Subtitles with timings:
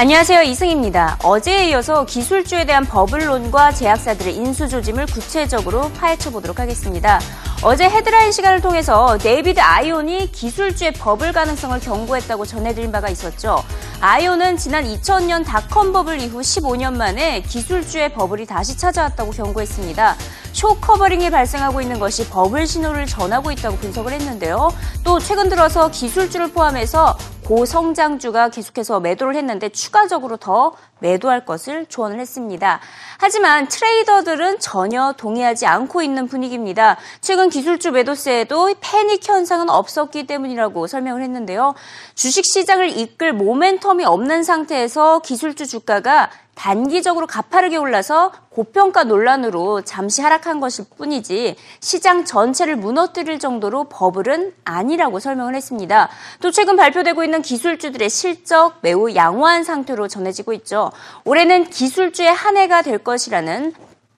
[0.00, 0.42] 안녕하세요.
[0.42, 1.18] 이승입니다.
[1.24, 7.18] 어제에 이어서 기술주에 대한 버블론과 제약사들의 인수조짐을 구체적으로 파헤쳐 보도록 하겠습니다.
[7.64, 13.64] 어제 헤드라인 시간을 통해서 데이비드 아인혼이 기술주의 버블 가능성을 경고했다고 전해드린 바가 있었죠.
[14.00, 20.14] 아인혼은 지난 2000년 닷컴 버블 이후 15년 만에 기술주의 버블이 다시 찾아왔다고 경고했습니다.
[20.52, 24.72] short covering이 발생하고 있는 것이 버블 신호를 전하고 있다고 분석을 했는데요.
[25.02, 27.17] 또 최근 들어서 기술주를 포함해서
[27.48, 32.80] 고성장주가 계속해서 매도를 했는데 추가적으로 더 매도할 것을 조언을 했습니다.
[33.18, 36.96] 하지만 트레이더들은 전혀 동의하지 않고 있는 분위기입니다.
[37.20, 41.74] 최근 기술주 매도세에도 패닉 현상은 없었기 때문이라고 설명을 했는데요.
[42.14, 50.58] 주식 시장을 이끌 모멘텀이 없는 상태에서 기술주 주가가 단기적으로 가파르게 올라서 고평가 논란으로 잠시 하락한
[50.58, 56.08] 것일 뿐이지 시장 전체를 무너뜨릴 정도로 버블은 아니라고 설명을 했습니다.
[56.40, 60.87] 또 최근 발표되고 있는 기술주들의 실적 매우 양호한 상태로 전해지고 있죠.
[61.24, 63.72] 올해는 기술주의 한 해가 될 것이라는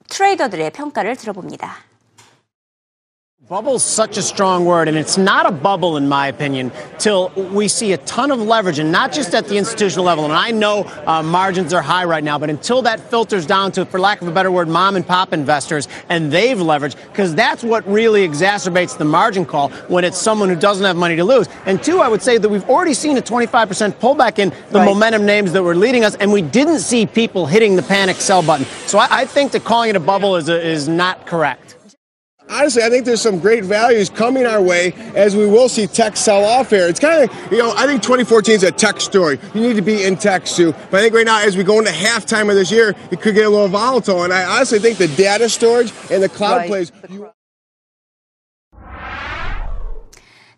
[0.09, 1.90] 트레이더들의 평가를 들어봅니다.
[3.49, 7.67] Bubble's such a strong word, and it's not a bubble, in my opinion, till we
[7.67, 10.23] see a ton of leverage, and not just at the institutional level.
[10.23, 13.85] And I know uh, margins are high right now, but until that filters down to,
[13.85, 17.61] for lack of a better word, mom and pop investors, and they've leveraged, because that's
[17.61, 21.49] what really exacerbates the margin call when it's someone who doesn't have money to lose.
[21.65, 24.85] And two, I would say that we've already seen a 25% pullback in the right.
[24.85, 28.43] momentum names that were leading us, and we didn't see people hitting the panic sell
[28.43, 28.65] button.
[28.85, 31.70] So I, I think that calling it a bubble is, a, is not correct
[32.61, 36.15] honestly, I think there's some great values coming our way as we will see tech
[36.15, 36.87] sell off here.
[36.87, 39.39] It's kind of, you know, I think 2014 is a tech story.
[39.55, 40.71] You need to be in tech, Sue.
[40.91, 43.33] But I think right now, as we go into halftime of this year, it could
[43.33, 44.23] get a little volatile.
[44.23, 46.67] And I honestly think the data storage and the cloud right.
[46.67, 46.91] plays.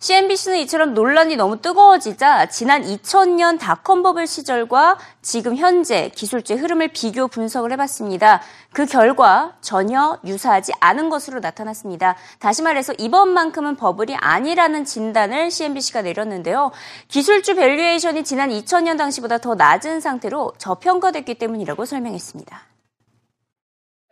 [0.03, 7.29] CNBC는 이처럼 논란이 너무 뜨거워지자 지난 2000년 닷컴 버블 시절과 지금 현재 기술주의 흐름을 비교
[7.29, 8.41] 분석을 해봤습니다.
[8.73, 12.17] 그 결과 전혀 유사하지 않은 것으로 나타났습니다.
[12.39, 16.71] 다시 말해서 이번만큼은 버블이 아니라는 진단을 CNBC가 내렸는데요.
[17.07, 22.72] 기술주 밸류에이션이 지난 2000년 당시보다 더 낮은 상태로 저평가됐기 때문이라고 설명했습니다.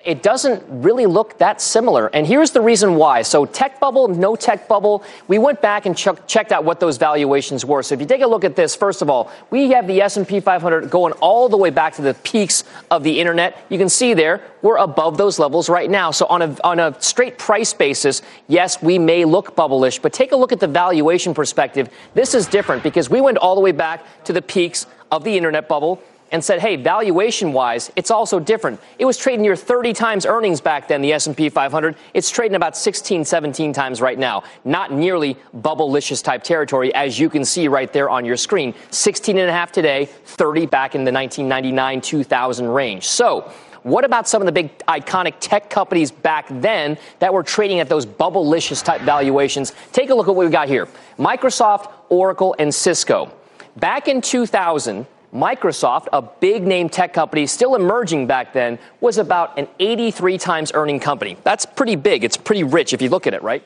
[0.04, 2.08] It doesn't really look that similar.
[2.08, 3.22] And here's the reason why.
[3.22, 5.04] So tech bubble, no tech bubble.
[5.28, 7.84] We went back and ch- checked out what those valuations were.
[7.84, 10.40] So if you take a look at this, first of all, we have the S&P
[10.40, 13.64] 500 going all the way back to the peaks of the internet.
[13.70, 16.10] You can see there, we're above those levels right now.
[16.10, 20.32] So on a, on a straight price basis, yes, we may look bubblish, but take
[20.32, 21.90] a look at the valuation perspective.
[22.16, 25.38] This is different because we went all the way back to the peaks of the
[25.38, 26.02] internet bubble
[26.32, 28.80] and said, hey, valuation wise, it's also different.
[28.98, 31.96] It was trading near 30 times earnings back then, the S&P 500.
[32.14, 34.44] It's trading about 16, 17 times right now.
[34.64, 38.74] Not nearly bubble-licious type territory, as you can see right there on your screen.
[38.92, 43.08] 16 and a half today, 30 back in the 1999, 2000 range.
[43.08, 43.52] So,
[43.84, 47.90] what about some of the big iconic tech companies back then that were trading at
[47.90, 49.74] those bubble-licious type valuations?
[49.92, 50.88] Take a look at what we got here.
[51.18, 53.34] Microsoft, Oracle, and Cisco.
[53.78, 59.58] Back in 2000, Microsoft, a big name tech company still emerging back then, was about
[59.58, 61.38] an 83 times earning company.
[61.44, 62.24] That's pretty big.
[62.24, 63.64] It's pretty rich if you look at it, right?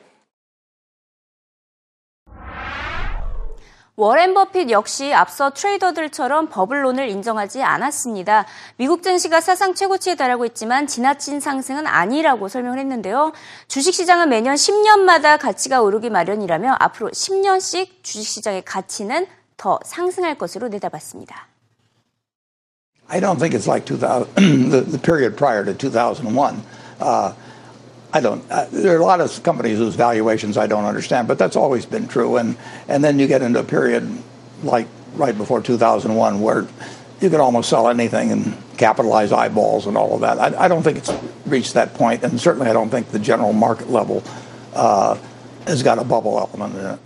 [3.98, 8.44] 워렌 버핏 역시 앞서 트레이더들처럼 버블론을 인정하지 않았습니다.
[8.76, 13.32] 미국 증시가 사상 최고치에 달하고 있지만 지나친 상승은 아니라고 설명을 했는데요.
[13.68, 19.26] 주식시장은 매년 10년마다 가치가 오르기 마련이라며 앞으로 10년씩 주식시장의 가치는
[19.56, 21.45] 더 상승할 것으로 내다봤습니다.
[23.08, 24.34] I don't think it's like 2000,
[24.70, 26.62] the, the period prior to 2001.
[27.00, 27.34] Uh,
[28.12, 28.44] I don't.
[28.50, 31.84] Uh, there are a lot of companies whose valuations I don't understand, but that's always
[31.84, 32.36] been true.
[32.36, 32.56] And
[32.88, 34.10] and then you get into a period
[34.62, 36.66] like right before 2001 where
[37.20, 40.38] you could almost sell anything and capitalize eyeballs and all of that.
[40.38, 41.12] I, I don't think it's
[41.44, 44.22] reached that point, and certainly I don't think the general market level
[44.74, 45.18] uh,
[45.66, 47.00] has got a bubble element in it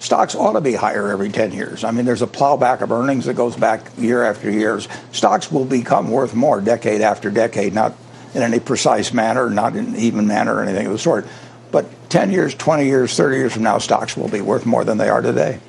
[0.00, 1.84] stocks ought to be higher every 10 years.
[1.84, 4.88] I mean, there's a plowback of earnings that goes back year after years.
[5.12, 7.94] Stocks will become worth more decade after decade, not
[8.34, 11.26] in any precise manner, not in even manner or anything of the sort.
[11.70, 14.98] But 10 years, 20 years, 30 years from now, stocks will be worth more than
[14.98, 15.60] they are today.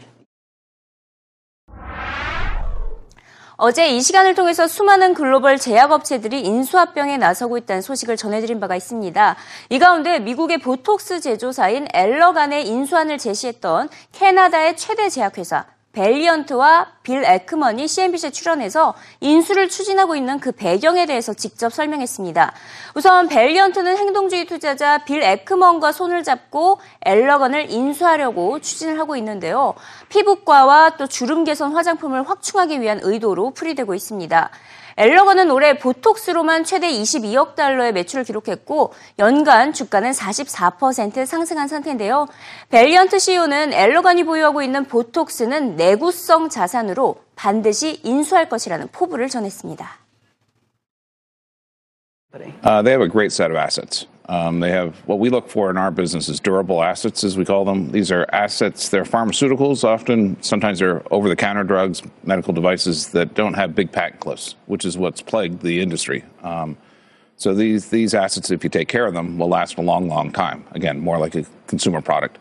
[3.63, 9.35] 어제 이 시간을 통해서 수많은 글로벌 제약업체들이 인수합병에 나서고 있다는 소식을 전해드린 바가 있습니다.
[9.69, 18.29] 이 가운데 미국의 보톡스 제조사인 엘러간의 인수안을 제시했던 캐나다의 최대 제약회사 벨리언트와 빌 에크먼이 CNBC에
[18.31, 22.53] 출연해서 인수를 추진하고 있는 그 배경에 대해서 직접 설명했습니다.
[22.95, 29.73] 우선 벨리언트는 행동주의 투자자 빌 에크먼과 손을 잡고 엘러건을 인수하려고 추진을 하고 있는데요.
[30.09, 34.49] 피부과와 또 주름 개선 화장품을 확충하기 위한 의도로 풀이되고 있습니다.
[34.97, 42.27] 엘러건은 올해 보톡스로만 최대 22억 달러의 매출을 기록했고 연간 주가는 44% 상승한 상태인데요.
[42.69, 49.99] 벨리언트 CEO는 엘러건이 보유하고 있는 보톡스는 내구성 자산으로 반드시 인수할 것이라는 포부를 전했습니다.
[52.63, 54.07] Uh, they have a great set of assets.
[54.29, 57.43] Um, they have what we look for in our business is durable assets, as we
[57.43, 57.91] call them.
[57.91, 60.41] These are assets, they're pharmaceuticals often.
[60.41, 64.85] Sometimes they're over the counter drugs, medical devices that don't have big patent cliffs, which
[64.85, 66.23] is what's plagued the industry.
[66.43, 66.77] Um,
[67.35, 70.31] so these, these assets, if you take care of them, will last a long, long
[70.31, 70.63] time.
[70.73, 72.37] Again, more like a consumer product.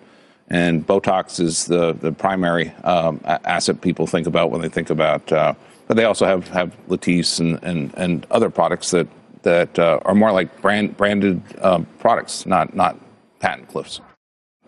[0.49, 5.33] And Botox is the, the primary um, asset people think about when they think about,
[5.33, 5.55] uh,
[5.87, 9.07] but they also have, have Latisse and, and, and other products that
[9.43, 12.97] that uh, are more like brand, branded uh, products, not, not
[13.39, 14.01] patent cliffs.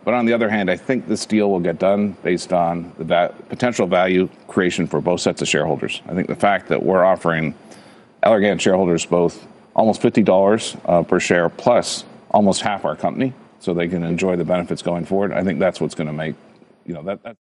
[0.05, 3.05] But on the other hand, I think this deal will get done based on the
[3.05, 6.03] va- potential value creation for both sets of shareholders.
[6.09, 7.55] I think the fact that we're offering
[8.25, 13.89] Allergan shareholders both almost $50 uh, per share plus almost half our company so they
[13.89, 16.35] can enjoy the benefits going forward, I think that's what's going to make,
[16.85, 17.37] you know, that, that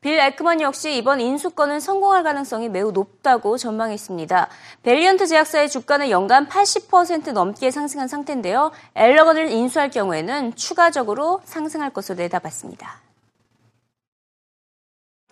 [0.00, 4.48] 빌 에크먼 역시 이번 인수권은 성공할 가능성이 매우 높다고 전망했습니다.
[4.82, 8.70] 벨리언트 제약사의 주가는 연간 80% 넘게 상승한 상태인데요.
[8.94, 13.09] 엘러건을 인수할 경우에는 추가적으로 상승할 것으로 내다봤습니다.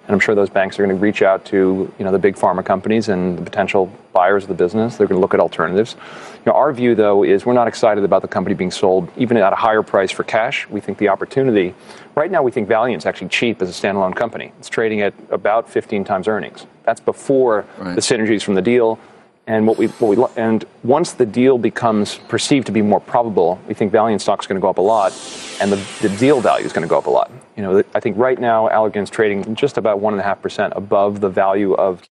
[0.08, 2.34] And I'm sure those banks are going to reach out to you know the big
[2.34, 4.96] pharma companies and the potential buyers of the business.
[4.96, 5.96] They're going to look at alternatives.
[6.34, 9.36] You know, our view, though, is we're not excited about the company being sold even
[9.36, 10.66] at a higher price for cash.
[10.70, 11.74] We think the opportunity
[12.14, 14.50] right now we think Valiant's actually cheap as a standalone company.
[14.58, 16.66] It's trading at about 15 times earnings.
[16.84, 17.94] That's before right.
[17.94, 18.98] the synergies from the deal.
[19.48, 23.58] And what we, what we, and once the deal becomes perceived to be more probable,
[23.66, 25.12] we think Valiant stock is going to go up a lot,
[25.58, 27.30] and the, the deal value is going to go up a lot.
[27.56, 30.74] You know, I think right now Allergan's trading just about one and a half percent
[30.76, 32.02] above the value of.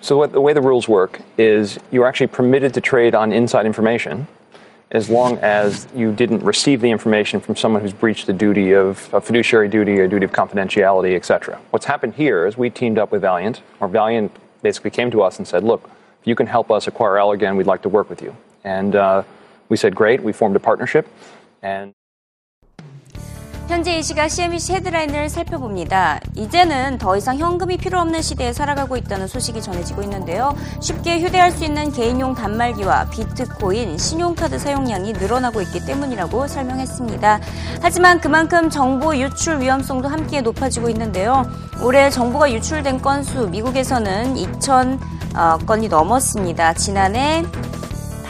[0.00, 3.66] So what, the way the rules work is you're actually permitted to trade on inside
[3.66, 4.26] information,
[4.90, 9.12] as long as you didn't receive the information from someone who's breached the duty of
[9.12, 11.60] a fiduciary duty or duty of confidentiality, etc.
[11.72, 14.32] What's happened here is we teamed up with Valiant, or Valiant
[14.62, 15.90] basically came to us and said, look,
[16.20, 18.36] if you can help us acquire Allergan, we'd like to work with you.
[18.64, 19.22] And uh,
[19.68, 20.22] we said, great.
[20.22, 21.08] We formed a partnership.
[21.62, 21.92] And
[23.68, 26.18] 현재 이 시각 CNBC 헤드라인을 살펴봅니다.
[26.34, 30.56] 이제는 더 이상 현금이 필요 없는 시대에 살아가고 있다는 소식이 전해지고 있는데요.
[30.80, 37.40] 쉽게 휴대할 수 있는 개인용 단말기와 비트코인, 신용카드 사용량이 늘어나고 있기 때문이라고 설명했습니다.
[37.80, 41.44] 하지만 그만큼 정보 유출 위험성도 함께 높아지고 있는데요.
[41.80, 44.98] 올해 정보가 유출된 건수 미국에서는 2천
[45.34, 46.74] 어, 건이 넘었습니다.
[46.74, 47.44] 지난해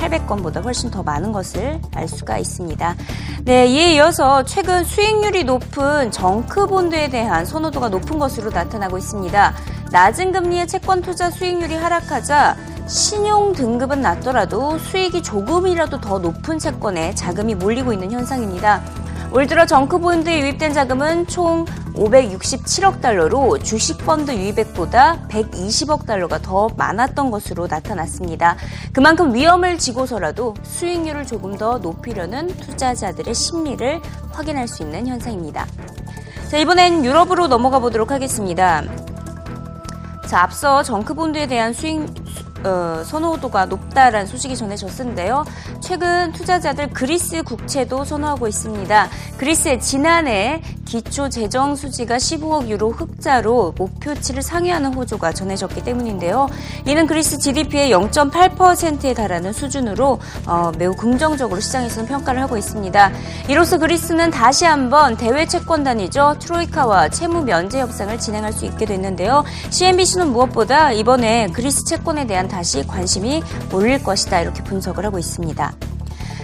[0.00, 2.96] 800건보다 훨씬 더 많은 것을 알 수가 있습니다.
[3.44, 9.54] 네, 이에 이어서 최근 수익률이 높은 정크 본드에 대한 선호도가 높은 것으로 나타나고 있습니다.
[9.90, 12.56] 낮은 금리의 채권 투자 수익률이 하락하자
[12.86, 18.82] 신용 등급은 낮더라도 수익이 조금이라도 더 높은 채권에 자금이 몰리고 있는 현상입니다.
[19.32, 27.68] 올 들어 정크본드에 유입된 자금은 총 567억 달러로 주식펀드 유입액보다 120억 달러가 더 많았던 것으로
[27.68, 28.56] 나타났습니다.
[28.92, 34.00] 그만큼 위험을 지고서라도 수익률을 조금 더 높이려는 투자자들의 심리를
[34.32, 35.64] 확인할 수 있는 현상입니다.
[36.50, 38.82] 자, 이번엔 유럽으로 넘어가 보도록 하겠습니다.
[40.26, 42.04] 자, 앞서 정크본드에 대한 수익,
[42.64, 45.44] 어, 선호도가 높다라는 소식이 전해졌는데요.
[45.80, 49.08] 최근 투자자들 그리스 국채도 선호하고 있습니다.
[49.38, 56.48] 그리스의 지난해 기초 재정 수지가 15억 유로 흑자로 목표치를 상회하는 호조가 전해졌기 때문인데요.
[56.84, 63.12] 이는 그리스 GDP의 0.8%에 달하는 수준으로 어, 매우 긍정적으로 시장에서는 평가를 하고 있습니다.
[63.48, 66.36] 이로써 그리스는 다시 한번 대외 채권단이죠.
[66.40, 69.44] 트로이카와 채무 면제 협상을 진행할 수 있게 됐는데요.
[69.70, 75.72] CNBC는 무엇보다 이번에 그리스 채권에 대한 다시 관심이 몰릴 것이다 이렇게 분석을 하고 있습니다.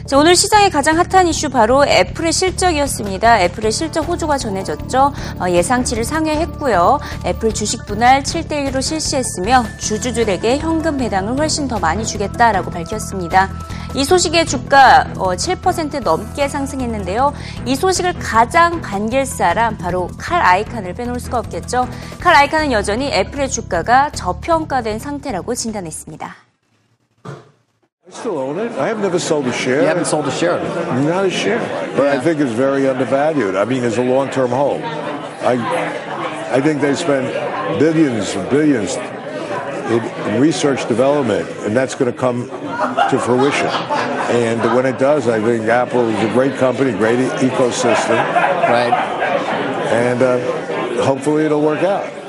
[0.07, 3.41] 자, 오늘 시장의 가장 핫한 이슈 바로 애플의 실적이었습니다.
[3.43, 5.13] 애플의 실적 호조가 전해졌죠.
[5.41, 7.01] 어, 예상치를 상회했고요.
[7.25, 13.51] 애플 주식 분할 7대1로 실시했으며 주주들에게 현금 배당을 훨씬 더 많이 주겠다라고 밝혔습니다.
[13.97, 17.33] 이 소식에 주가 7% 어, 넘게 상승했는데요.
[17.65, 21.89] 이 소식을 가장 반길 사람 바로 칼 아이칸을 빼놓을 수가 없겠죠.
[22.21, 26.37] 칼 아이칸은 여전히 애플의 주가가 저평가된 상태라고 진단했습니다.
[27.25, 28.79] I still own it.
[28.79, 29.81] I have never sold a share.
[29.81, 30.61] You haven't sold a share.
[31.03, 31.59] Not a share.
[31.97, 32.17] But yeah.
[32.17, 33.57] I think it's very undervalued.
[33.57, 34.83] I mean, as a long-term hold.
[35.41, 35.57] I,
[36.53, 37.33] I think they spent
[37.81, 38.95] billions and billions
[39.91, 42.49] in, research development, and that's going to come
[43.11, 43.67] to fruition.
[43.67, 48.17] And when it does, I think Apple is a great company, great e- ecosystem,
[48.69, 48.93] Right.
[49.93, 52.26] and uh, hopefully it'll work out.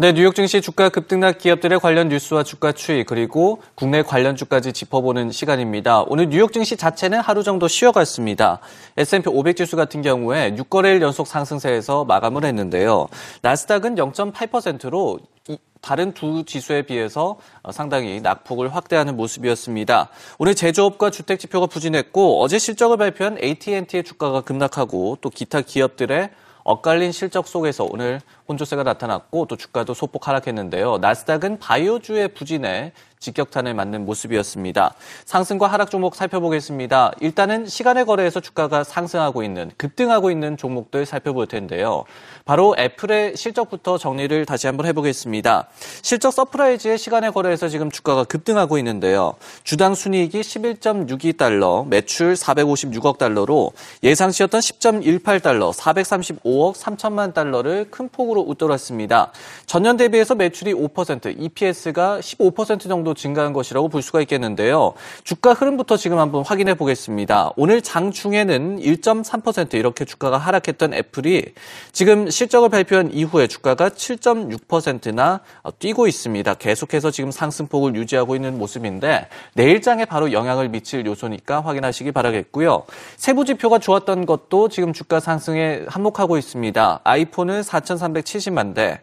[0.00, 5.30] 네, 뉴욕 증시 주가 급등락 기업들의 관련 뉴스와 주가 추이 그리고 국내 관련 주까지 짚어보는
[5.30, 6.04] 시간입니다.
[6.06, 8.60] 오늘 뉴욕 증시 자체는 하루 정도 쉬어갔습니다.
[8.96, 13.08] S&P 500 지수 같은 경우에 6거래일 연속 상승세에서 마감을 했는데요.
[13.42, 15.18] 나스닥은 0.8%로
[15.82, 17.36] 다른 두 지수에 비해서
[17.70, 20.08] 상당히 낙폭을 확대하는 모습이었습니다.
[20.38, 26.30] 오늘 제조업과 주택 지표가 부진했고 어제 실적을 발표한 AT&T의 주가가 급락하고 또 기타 기업들의
[26.64, 30.98] 엇갈린 실적 속에서 오늘 혼조세가 나타났고 또 주가도 소폭 하락했는데요.
[30.98, 34.94] 나스닥은 바이오주의 부진에 직격탄을 맞는 모습이었습니다.
[35.26, 37.12] 상승과 하락 종목 살펴보겠습니다.
[37.20, 42.04] 일단은 시간외 거래에서 주가가 상승하고 있는, 급등하고 있는 종목들 살펴볼 텐데요.
[42.46, 45.68] 바로 애플의 실적부터 정리를 다시 한번 해보겠습니다.
[46.00, 49.34] 실적 surprise에 시간외 거래에서 지금 주가가 급등하고 있는데요.
[49.64, 53.72] 주당 순이익이 11.62달러, 매출 456억 달러로
[54.02, 59.32] 예상치였던 10.18달러, 435억 3천만 달러를 큰 폭으로 웃돌았습니다.
[59.66, 64.94] 전년 대비해서 매출이 5%, EPS가 15% 정도 증가한 것이라고 볼 수가 있겠는데요.
[65.24, 67.50] 주가 흐름부터 지금 한번 확인해 보겠습니다.
[67.56, 71.54] 오늘 장 중에는 1.3% 이렇게 주가가 하락했던 애플이
[71.92, 75.40] 지금 실적을 발표한 이후에 주가가 7.6%나
[75.78, 76.54] 뛰고 있습니다.
[76.54, 82.84] 계속해서 지금 상승폭을 유지하고 있는 모습인데 내일장에 바로 영향을 미칠 요소니까 확인하시기 바라겠고요.
[83.16, 87.00] 세부 지표가 좋았던 것도 지금 주가 상승에 한몫하고 있습니다.
[87.04, 89.00] 아이폰은 4,370만 대,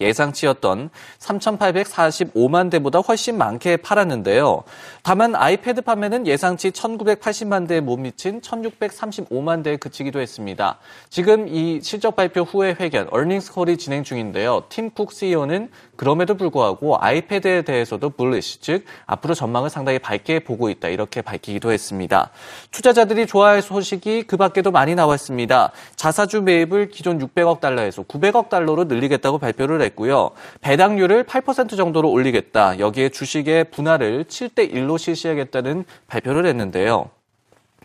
[0.00, 4.62] 예상치였던 3,845만 대보다 훨씬 많게 팔았는데요.
[5.02, 10.78] 다만 아이패드 판매는 예상치 1,980만 대에 못 미친 1,635만 대에 그치기도 했습니다.
[11.10, 14.64] 지금 이 실적 발표 후의 회견, 어닝스 콜이 진행 중인데요.
[14.68, 21.22] 팀쿡 CEO는 그럼에도 불구하고 아이패드에 대해서도 bullish, 즉 앞으로 전망을 상당히 밝게 보고 있다 이렇게
[21.22, 22.30] 밝히기도 했습니다.
[22.70, 25.72] 투자자들이 좋아할 소식이 그 밖에도 많이 나왔습니다.
[25.96, 30.30] 자사주 매입을 기존 600억 달러에서 900억 달러로 늘리겠다고 발표를 했고요.
[30.60, 32.78] 배당률을 8% 정도로 올리겠다.
[32.78, 37.10] 여기에 주식의 분할을 7대 1로 실시하겠다는 발표를 했는데요.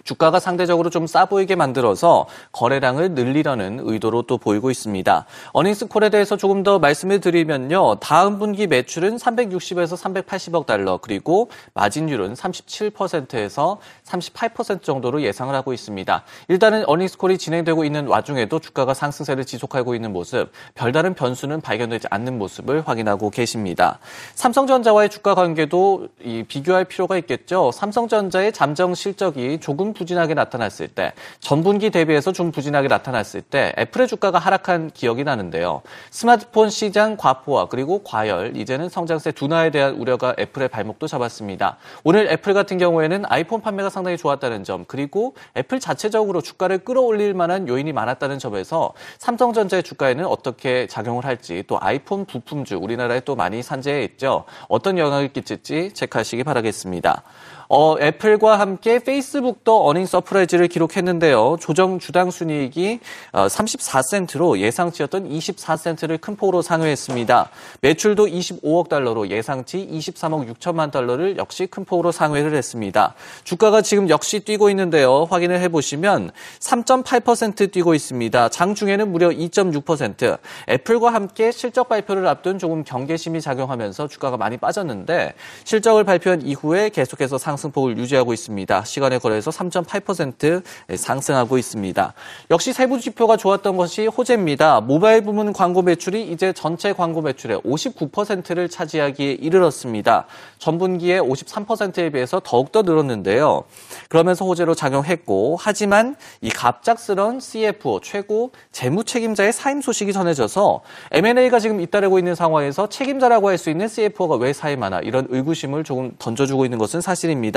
[0.04, 5.26] 주가가 상대적으로 좀 싸 보이게 만들어서 거래량을 늘리려는 의도로 또 보이고 있습니다.
[5.52, 7.96] 어닝스 콜에 대해서 조금 더 말씀을 드리면요.
[7.96, 16.24] 다음 분기 매출은 360에서 380억 달러, 그리고 마진율은 37%에서 38% 정도로 예상을 하고 있습니다.
[16.48, 22.38] 일단은 어닝스 콜이 진행되고 있는 와중에도 주가가 상승세를 지속하고 있는 모습, 별다른 변수는 발견되지 않는
[22.38, 24.00] 모습을 확인하고 계십니다.
[24.36, 26.08] 삼성전자와의 주가 관계도
[26.48, 27.72] 비교할 필요가 있겠죠.
[27.74, 34.40] 삼성전자의 잠정 실적이 조금 부진하게 나타났을 때, 전분기 대비해서 좀 부진하게 나타났을 때 애플의 주가가
[34.40, 35.82] 하락한 기억이 나는데요.
[36.10, 41.78] 스마트폰 시장 과포화 그리고 과열, 이제는 성장세 둔화에 대한 우려가 애플의 발목도 잡았습니다.
[42.04, 47.68] 오늘 애플 같은 경우에는 아이폰 판매가 상당히 좋았다는 점, 그리고 애플 자체적으로 주가를 끌어올릴 만한
[47.68, 54.04] 요인이 많았다는 점에서 삼성전자의 주가에는 어떻게 작용을 할지, 또 아이폰 부품주 우리나라에 또 많이 산재해
[54.04, 54.46] 있죠.
[54.68, 57.24] 어떤 영향을 끼칠지 체크하시기 바라겠습니다.
[57.74, 61.56] 어, 애플과 함께 페이스북도 earning surprise를 기록했는데요.
[61.62, 63.00] 조정 주당 순이익이
[63.32, 67.50] 34센트로 예상치였던 24센트를 큰 폭으로 상회했습니다.
[67.80, 73.14] 매출도 25억 달러로 예상치 23억 6천만 달러를 역시 큰 폭으로 상회를 했습니다.
[73.46, 75.26] 주가가 지금 역시 뛰고 있는데요.
[75.30, 78.50] 확인을 해보시면 3.8% 뛰고 있습니다.
[78.50, 80.40] 장 중에는 무려 2.6%.
[80.68, 87.38] 애플과 함께 실적 발표를 앞둔 조금 경계심이 작용하면서 주가가 많이 빠졌는데 실적을 발표한 이후에 계속해서
[87.38, 88.84] 상승 상승폭을 유지하고 있습니다.
[88.84, 90.64] 시간에 걸해서 3.8%
[90.96, 92.14] 상승하고 있습니다.
[92.50, 94.82] 역시 세부 지표가 좋았던 것이 호재입니다.
[94.82, 100.26] 모바일 부문 광고 매출이 이제 전체 광고 매출의 59%를 차지하기에 이르렀습니다.
[100.58, 103.64] 전분기에 53%에 비해서 더욱더 늘었는데요.
[104.10, 111.80] 그러면서 호재로 작용했고 하지만 이 갑작스런 CFO 최고 재무 책임자의 사임 소식이 전해져서 M&A가 지금
[111.80, 116.80] 잇따르고 있는 상황에서 책임자라고 할 수 있는 CFO가 왜 사임하나 이런 의구심을 조금 던져주고 있는
[116.80, 117.51] 것은 사실입니다.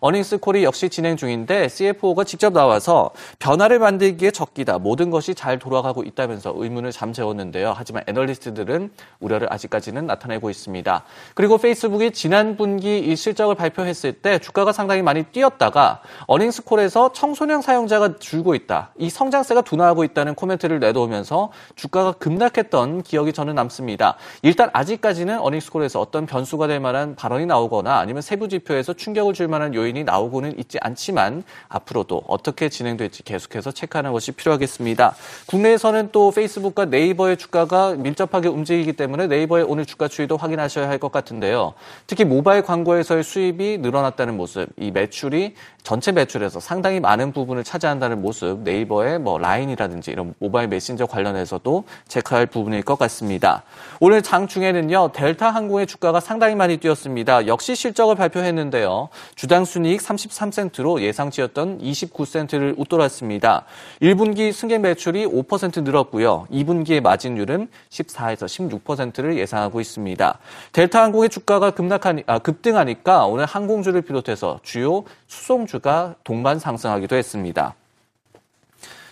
[0.00, 4.78] 어닝스 콜이 역시 진행 중인데 CFO가 직접 나와서 변화를 만들기에 적기다.
[4.78, 7.74] 모든 것이 잘 돌아가고 있다면서 의문을 잠재웠는데요.
[7.76, 11.04] 하지만 애널리스트들은 우려를 아직까지는 나타내고 있습니다.
[11.34, 17.62] 그리고 페이스북이 지난 분기 이 실적을 발표했을 때 주가가 상당히 많이 뛰었다가 어닝스 콜에서 청소년
[17.62, 18.90] 사용자가 줄고 있다.
[18.98, 24.16] 이 성장세가 둔화하고 있다는 코멘트를 내놓으면서 주가가 급락했던 기억이 저는 남습니다.
[24.42, 29.48] 일단 아직까지는 어닝스콜에서 어떤 변수가 될 만한 발언이 나오거나 아니면 세부 지표에서 충격 을 줄
[29.48, 35.14] 만한 요인이 나오고는 있지 않지만 앞으로도 어떻게 진행될지 계속해서 체크하는 것이 필요하겠습니다.
[35.46, 41.12] 국내에서는 또 페이스북과 네이버의 주가가 밀접하게 움직이기 때문에 네이버의 오늘 주가 추이도 확인하셔야 할 것
[41.12, 41.74] 같은데요.
[42.06, 48.60] 특히 모바일 광고에서의 수입이 늘어났다는 모습, 이 매출이 전체 매출에서 상당히 많은 부분을 차지한다는 모습,
[48.60, 53.62] 네이버의 뭐 라인이라든지 이런 모바일 메신저 관련해서도 체크할 부분일 것 같습니다.
[54.00, 57.46] 오늘 장 중에는요, 델타 항공의 주가가 상당히 많이 뛰었습니다.
[57.46, 59.10] 역시 실적을 발표했는데요.
[59.34, 63.64] 주당 순이익 33센트로 예상치였던 29센트를 웃돌았습니다.
[64.02, 66.46] 1분기 승객 매출이 5% 늘었고요.
[66.50, 68.46] 2분기의 마진율은 14에서
[68.82, 70.38] 16%를 예상하고 있습니다.
[70.72, 77.74] 델타 항공의 주가가 급락하니, 아, 급등하니까 오늘 항공주를 비롯해서 주요 수송주가 동반 상승하기도 했습니다.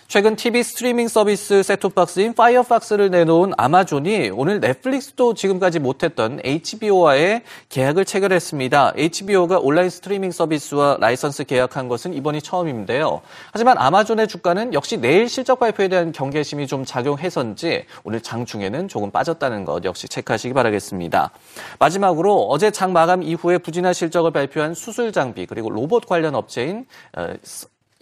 [0.07, 8.93] 최근 TV 스트리밍 서비스 셋톱박스인 파이어박스를 내놓은 아마존이 오늘 넷플릭스도 지금까지 못했던 HBO와의 계약을 체결했습니다.
[8.95, 13.21] HBO가 온라인 스트리밍 서비스와 라이선스 계약한 것은 이번이 처음인데요.
[13.51, 19.09] 하지만 아마존의 주가는 역시 내일 실적 발표에 대한 경계심이 좀 작용해서인지 오늘 장 중에는 조금
[19.09, 21.31] 빠졌다는 것 역시 체크하시기 바라겠습니다.
[21.79, 26.85] 마지막으로 어제 장 마감 이후에 부진한 실적을 발표한 수술 장비 그리고 로봇 관련 업체인
[27.17, 27.33] 어,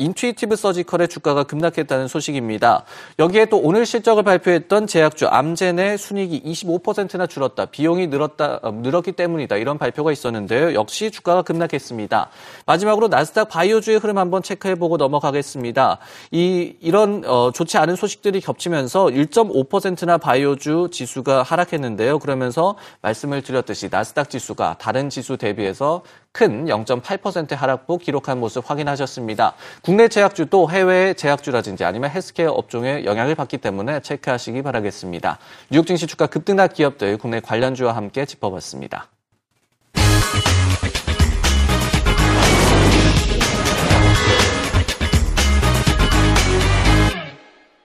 [0.03, 2.83] 인투이티브 서지컬의 주가가 급락했다는 소식입니다.
[3.19, 7.65] 여기에 또 오늘 실적을 발표했던 제약주 암젠의 순이익이 25%나 줄었다.
[7.65, 9.57] 비용이 늘었다, 어, 늘었기 때문이다.
[9.57, 10.73] 이런 발표가 있었는데요.
[10.73, 12.29] 역시 주가가 급락했습니다.
[12.65, 15.99] 마지막으로 나스닥 바이오주의 흐름 한번 체크해 보고 넘어가겠습니다.
[16.31, 22.19] 이, 이런 어, 좋지 않은 소식들이 겹치면서 1.5%나 바이오주 지수가 하락했는데요.
[22.19, 29.53] 그러면서 말씀을 드렸듯이 나스닥 지수가 다른 지수 대비해서 큰 0.8% 하락폭 기록한 모습 확인하셨습니다.
[29.83, 35.37] 국내 제약주도 해외 제약주라든지 아니면 헬스케어 업종에 영향을 받기 때문에 체크하시기 바라겠습니다.
[35.69, 39.12] 뉴욕 증시 주가 급등락 기업들 국내 관련주와 함께 짚어봤습니다.